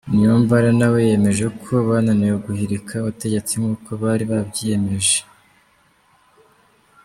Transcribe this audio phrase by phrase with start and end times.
[0.13, 5.17] Niyombare nawe yemeje ko bananiwe guhirika ubutegetsi nkuko bari babyiyemeje.